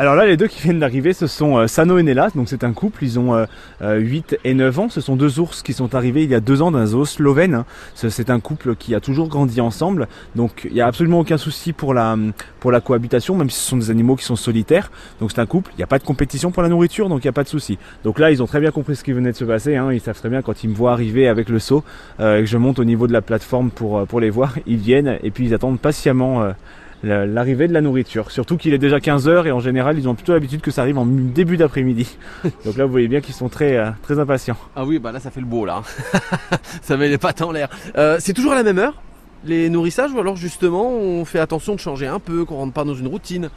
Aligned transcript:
Alors 0.00 0.14
là, 0.14 0.26
les 0.26 0.36
deux 0.36 0.46
qui 0.46 0.62
viennent 0.62 0.78
d'arriver, 0.78 1.12
ce 1.12 1.26
sont 1.26 1.56
euh, 1.58 1.66
Sano 1.66 1.98
et 1.98 2.04
Nella. 2.04 2.28
Donc 2.36 2.48
c'est 2.48 2.62
un 2.62 2.72
couple, 2.72 3.02
ils 3.02 3.18
ont 3.18 3.34
euh, 3.34 3.46
euh, 3.82 3.96
8 3.98 4.38
et 4.44 4.54
9 4.54 4.78
ans. 4.78 4.88
Ce 4.88 5.00
sont 5.00 5.16
deux 5.16 5.40
ours 5.40 5.60
qui 5.64 5.72
sont 5.72 5.92
arrivés 5.96 6.22
il 6.22 6.30
y 6.30 6.36
a 6.36 6.40
deux 6.40 6.62
ans 6.62 6.70
d'un 6.70 6.86
zoo 6.86 7.04
slovène. 7.04 7.64
Ce- 7.96 8.08
C'est 8.08 8.30
un 8.30 8.38
couple 8.38 8.76
qui 8.76 8.94
a 8.94 9.00
toujours 9.00 9.26
grandi 9.26 9.60
ensemble. 9.60 10.06
Donc 10.36 10.66
il 10.70 10.74
n'y 10.74 10.80
a 10.80 10.86
absolument 10.86 11.18
aucun 11.18 11.36
souci 11.36 11.72
pour 11.72 11.94
la, 11.94 12.16
cohabitation, 12.84 13.34
même 13.34 13.50
si 13.50 13.58
ce 13.58 13.70
sont 13.70 13.76
des 13.76 13.90
animaux 13.90 14.14
qui 14.14 14.24
sont 14.24 14.36
solitaires. 14.36 14.92
Donc 15.20 15.32
c'est 15.32 15.40
un 15.40 15.46
couple, 15.46 15.72
il 15.74 15.78
n'y 15.78 15.84
a 15.84 15.88
pas 15.88 15.98
de 15.98 16.04
compétition 16.04 16.52
pour 16.52 16.62
la 16.62 16.68
nourriture, 16.68 17.08
donc 17.08 17.24
il 17.24 17.26
n'y 17.26 17.30
a 17.30 17.32
pas 17.32 17.42
de 17.42 17.48
souci. 17.48 17.76
Donc 18.04 18.20
là, 18.20 18.30
ils 18.30 18.40
ont 18.40 18.46
très 18.46 18.60
bien 18.60 18.70
compris 18.70 18.94
ce 18.94 19.02
qui 19.02 19.10
venait 19.10 19.32
de 19.32 19.36
se 19.36 19.44
passer. 19.44 19.74
hein. 19.74 19.92
Ils 19.92 20.00
savent 20.00 20.18
très 20.18 20.28
bien 20.28 20.42
quand 20.42 20.62
ils 20.62 20.70
me 20.70 20.74
voient 20.76 20.92
arriver 20.92 21.26
avec 21.26 21.48
le 21.48 21.58
seau 21.58 21.82
euh, 22.20 22.38
et 22.38 22.40
que 22.42 22.46
je 22.46 22.56
monte 22.56 22.78
au 22.78 22.84
niveau 22.84 23.08
de 23.08 23.12
la 23.12 23.20
plateforme 23.20 23.70
pour, 23.70 23.98
euh, 23.98 24.20
les 24.20 24.30
voir, 24.30 24.54
ils 24.64 24.76
viennent 24.78 25.18
et 25.24 25.32
puis 25.32 25.46
ils 25.46 25.54
attendent 25.54 25.80
patiemment 25.80 26.42
euh, 26.42 26.52
l'arrivée 27.02 27.68
de 27.68 27.72
la 27.72 27.80
nourriture. 27.80 28.30
Surtout 28.30 28.56
qu'il 28.56 28.74
est 28.74 28.78
déjà 28.78 28.98
15h 28.98 29.46
et 29.46 29.52
en 29.52 29.60
général 29.60 29.98
ils 29.98 30.08
ont 30.08 30.14
plutôt 30.14 30.32
l'habitude 30.32 30.60
que 30.60 30.70
ça 30.70 30.82
arrive 30.82 30.98
en 30.98 31.06
début 31.06 31.56
d'après-midi. 31.56 32.16
Donc 32.64 32.76
là 32.76 32.84
vous 32.84 32.92
voyez 32.92 33.08
bien 33.08 33.20
qu'ils 33.20 33.34
sont 33.34 33.48
très, 33.48 33.76
euh, 33.76 33.90
très 34.02 34.18
impatients. 34.18 34.56
Ah 34.74 34.84
oui, 34.84 34.98
bah 34.98 35.12
là 35.12 35.20
ça 35.20 35.30
fait 35.30 35.40
le 35.40 35.46
beau 35.46 35.64
là. 35.64 35.82
ça 36.82 36.96
met 36.96 37.08
les 37.08 37.18
pattes 37.18 37.42
en 37.42 37.52
l'air. 37.52 37.68
Euh, 37.96 38.16
c'est 38.20 38.32
toujours 38.32 38.52
à 38.52 38.56
la 38.56 38.62
même 38.62 38.78
heure 38.78 38.94
les 39.44 39.70
nourrissages 39.70 40.12
ou 40.12 40.18
alors 40.18 40.36
justement 40.36 40.90
on 40.90 41.24
fait 41.24 41.38
attention 41.38 41.74
de 41.74 41.80
changer 41.80 42.06
un 42.06 42.18
peu, 42.18 42.44
qu'on 42.44 42.56
rentre 42.56 42.72
pas 42.72 42.84
dans 42.84 42.94
une 42.94 43.06
routine? 43.06 43.50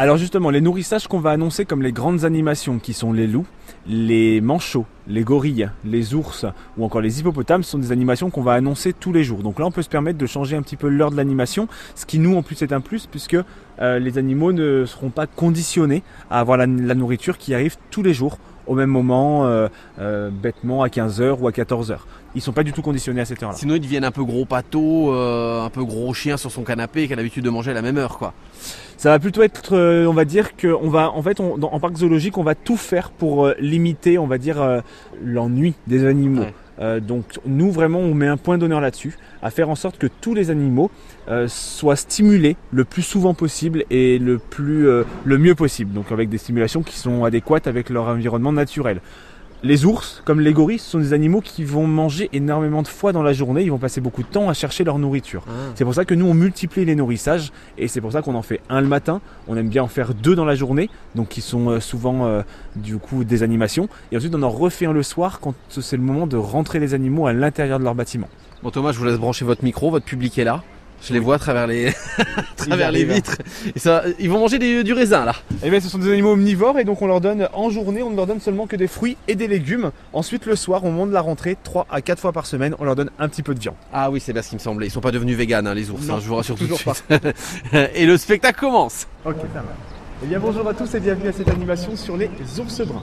Alors 0.00 0.16
justement, 0.16 0.48
les 0.48 0.62
nourrissages 0.62 1.08
qu'on 1.08 1.20
va 1.20 1.32
annoncer 1.32 1.66
comme 1.66 1.82
les 1.82 1.92
grandes 1.92 2.24
animations 2.24 2.78
qui 2.78 2.94
sont 2.94 3.12
les 3.12 3.26
loups, 3.26 3.44
les 3.86 4.40
manchots, 4.40 4.86
les 5.06 5.24
gorilles, 5.24 5.68
les 5.84 6.14
ours 6.14 6.46
ou 6.78 6.86
encore 6.86 7.02
les 7.02 7.20
hippopotames 7.20 7.62
sont 7.62 7.76
des 7.76 7.92
animations 7.92 8.30
qu'on 8.30 8.40
va 8.40 8.54
annoncer 8.54 8.94
tous 8.94 9.12
les 9.12 9.24
jours. 9.24 9.42
Donc 9.42 9.58
là 9.58 9.66
on 9.66 9.70
peut 9.70 9.82
se 9.82 9.90
permettre 9.90 10.16
de 10.16 10.24
changer 10.24 10.56
un 10.56 10.62
petit 10.62 10.76
peu 10.76 10.88
l'heure 10.88 11.10
de 11.10 11.16
l'animation, 11.16 11.68
ce 11.94 12.06
qui 12.06 12.18
nous 12.18 12.34
en 12.34 12.42
plus 12.42 12.62
est 12.62 12.72
un 12.72 12.80
plus 12.80 13.06
puisque 13.08 13.36
euh, 13.82 13.98
les 13.98 14.16
animaux 14.16 14.54
ne 14.54 14.86
seront 14.86 15.10
pas 15.10 15.26
conditionnés 15.26 16.02
à 16.30 16.40
avoir 16.40 16.56
la, 16.56 16.64
la 16.64 16.94
nourriture 16.94 17.36
qui 17.36 17.52
arrive 17.52 17.76
tous 17.90 18.02
les 18.02 18.14
jours 18.14 18.38
au 18.66 18.74
même 18.74 18.90
moment, 18.90 19.46
euh, 19.46 19.68
euh, 20.00 20.30
bêtement 20.30 20.82
à 20.82 20.88
15h 20.88 21.36
ou 21.40 21.48
à 21.48 21.50
14h. 21.52 21.96
Ils 22.34 22.40
sont 22.40 22.52
pas 22.52 22.62
du 22.62 22.72
tout 22.72 22.82
conditionnés 22.82 23.20
à 23.20 23.24
cette 23.24 23.42
heure-là. 23.42 23.56
Sinon 23.56 23.74
ils 23.74 23.80
deviennent 23.80 24.04
un 24.04 24.10
peu 24.12 24.22
gros 24.24 24.44
pâteau, 24.44 25.12
euh, 25.12 25.64
un 25.64 25.70
peu 25.70 25.84
gros 25.84 26.12
chien 26.14 26.36
sur 26.36 26.50
son 26.52 26.62
canapé 26.62 27.06
qui 27.06 27.12
a 27.12 27.16
l'habitude 27.16 27.44
de 27.44 27.50
manger 27.50 27.72
à 27.72 27.74
la 27.74 27.82
même 27.82 27.98
heure 27.98 28.18
quoi. 28.18 28.32
Ça 28.96 29.08
va 29.10 29.18
plutôt 29.18 29.42
être, 29.42 29.74
euh, 29.74 30.06
on 30.06 30.12
va 30.12 30.24
dire 30.26 30.56
que 30.56 30.68
on 30.68 30.90
va, 30.90 31.10
en 31.10 31.22
fait, 31.22 31.40
on- 31.40 31.56
dans- 31.56 31.72
en 31.72 31.80
parc 31.80 31.96
zoologique, 31.96 32.36
on 32.36 32.42
va 32.42 32.54
tout 32.54 32.76
faire 32.76 33.10
pour 33.10 33.48
limiter, 33.58 34.18
on 34.18 34.26
va 34.26 34.36
dire, 34.36 34.60
euh, 34.60 34.80
l'ennui 35.24 35.74
des 35.86 36.04
animaux. 36.06 36.42
Ouais. 36.42 36.54
Euh, 36.80 37.00
donc 37.00 37.38
nous 37.46 37.70
vraiment, 37.70 37.98
on 37.98 38.14
met 38.14 38.26
un 38.26 38.36
point 38.36 38.58
d'honneur 38.58 38.80
là-dessus, 38.80 39.16
à 39.42 39.50
faire 39.50 39.68
en 39.68 39.74
sorte 39.74 39.98
que 39.98 40.06
tous 40.06 40.34
les 40.34 40.50
animaux 40.50 40.90
euh, 41.28 41.46
soient 41.48 41.96
stimulés 41.96 42.56
le 42.72 42.84
plus 42.84 43.02
souvent 43.02 43.34
possible 43.34 43.84
et 43.90 44.18
le 44.18 44.40
euh, 44.60 45.04
le 45.24 45.38
mieux 45.38 45.54
possible. 45.54 45.92
Donc 45.92 46.12
avec 46.12 46.28
des 46.28 46.38
stimulations 46.38 46.82
qui 46.82 46.96
sont 46.96 47.24
adéquates 47.24 47.66
avec 47.66 47.90
leur 47.90 48.08
environnement 48.08 48.52
naturel. 48.52 49.00
Les 49.62 49.84
ours, 49.84 50.22
comme 50.24 50.40
les 50.40 50.54
gorilles, 50.54 50.78
ce 50.78 50.92
sont 50.92 50.98
des 50.98 51.12
animaux 51.12 51.42
qui 51.42 51.64
vont 51.64 51.86
manger 51.86 52.30
énormément 52.32 52.80
de 52.80 52.88
fois 52.88 53.12
dans 53.12 53.22
la 53.22 53.34
journée. 53.34 53.62
Ils 53.62 53.70
vont 53.70 53.78
passer 53.78 54.00
beaucoup 54.00 54.22
de 54.22 54.28
temps 54.28 54.48
à 54.48 54.54
chercher 54.54 54.84
leur 54.84 54.98
nourriture. 54.98 55.44
C'est 55.74 55.84
pour 55.84 55.94
ça 55.94 56.06
que 56.06 56.14
nous 56.14 56.24
on 56.24 56.32
multiplie 56.32 56.86
les 56.86 56.94
nourrissages 56.94 57.52
et 57.76 57.86
c'est 57.86 58.00
pour 58.00 58.12
ça 58.12 58.22
qu'on 58.22 58.34
en 58.34 58.42
fait 58.42 58.62
un 58.70 58.80
le 58.80 58.86
matin. 58.86 59.20
On 59.48 59.58
aime 59.58 59.68
bien 59.68 59.82
en 59.82 59.88
faire 59.88 60.14
deux 60.14 60.34
dans 60.34 60.46
la 60.46 60.54
journée, 60.54 60.88
donc 61.14 61.28
qui 61.28 61.42
sont 61.42 61.68
euh, 61.68 61.80
souvent 61.80 62.24
euh, 62.24 62.40
du 62.74 62.96
coup 62.96 63.22
des 63.22 63.42
animations. 63.42 63.90
Et 64.12 64.16
ensuite 64.16 64.34
on 64.34 64.42
en 64.42 64.48
refait 64.48 64.86
un 64.86 64.92
le 64.92 65.02
soir 65.02 65.40
quand 65.40 65.54
c'est 65.68 65.96
le 65.96 66.02
moment 66.02 66.26
de 66.26 66.38
rentrer 66.38 66.78
les 66.78 66.94
animaux 66.94 67.26
à 67.26 67.34
l'intérieur 67.34 67.78
de 67.78 67.84
leur 67.84 67.94
bâtiment. 67.94 68.28
Bon 68.62 68.70
Thomas, 68.70 68.92
je 68.92 68.98
vous 68.98 69.04
laisse 69.04 69.18
brancher 69.18 69.44
votre 69.44 69.62
micro, 69.62 69.90
votre 69.90 70.06
public 70.06 70.38
est 70.38 70.44
là. 70.44 70.62
Je 71.02 71.12
les 71.14 71.18
vois 71.18 71.36
à 71.36 71.38
travers 71.38 71.66
les, 71.66 71.88
à 72.18 72.42
travers 72.56 72.92
les 72.92 73.04
vitres. 73.04 73.36
Et 73.74 73.78
ça, 73.78 74.02
ils 74.18 74.28
vont 74.28 74.38
manger 74.38 74.58
des- 74.58 74.84
du 74.84 74.92
raisin 74.92 75.24
là. 75.24 75.34
Et 75.62 75.70
bien 75.70 75.80
ce 75.80 75.88
sont 75.88 75.98
des 75.98 76.12
animaux 76.12 76.32
omnivores 76.32 76.78
et 76.78 76.84
donc 76.84 77.00
on 77.02 77.06
leur 77.06 77.20
donne 77.20 77.48
en 77.54 77.70
journée, 77.70 78.02
on 78.02 78.10
ne 78.10 78.16
leur 78.16 78.26
donne 78.26 78.40
seulement 78.40 78.66
que 78.66 78.76
des 78.76 78.86
fruits 78.86 79.16
et 79.26 79.34
des 79.34 79.48
légumes. 79.48 79.92
Ensuite 80.12 80.44
le 80.46 80.56
soir, 80.56 80.84
au 80.84 80.90
moment 80.90 81.06
de 81.06 81.12
la 81.12 81.20
rentrée, 81.22 81.56
3 81.62 81.86
à 81.90 82.00
4 82.02 82.18
fois 82.20 82.32
par 82.32 82.44
semaine, 82.46 82.74
on 82.78 82.84
leur 82.84 82.96
donne 82.96 83.10
un 83.18 83.28
petit 83.28 83.42
peu 83.42 83.54
de 83.54 83.60
viande. 83.60 83.76
Ah 83.92 84.10
oui, 84.10 84.20
c'est 84.20 84.32
bien 84.32 84.42
ce 84.42 84.50
qui 84.50 84.56
me 84.56 84.60
semblait. 84.60 84.86
Ils 84.86 84.90
sont 84.90 85.00
pas 85.00 85.10
devenus 85.12 85.36
véganes 85.36 85.66
hein, 85.66 85.74
les 85.74 85.90
ours, 85.90 86.06
Non, 86.06 86.14
hein, 86.16 86.18
je 86.22 86.28
vous 86.28 86.36
rassure 86.36 86.54
tout 86.58 86.66
de 86.66 86.74
suite. 86.74 87.04
et 87.94 88.04
le 88.06 88.16
spectacle 88.18 88.60
commence. 88.60 89.06
Ok, 89.24 89.36
ça 89.54 89.60
va. 89.60 89.64
Eh 90.22 90.26
bien 90.26 90.38
bonjour 90.38 90.68
à 90.68 90.74
tous 90.74 90.94
et 90.94 91.00
bienvenue 91.00 91.28
à 91.30 91.32
cette 91.32 91.48
animation 91.48 91.96
sur 91.96 92.16
les 92.18 92.28
ours 92.58 92.80
bruns. 92.82 93.02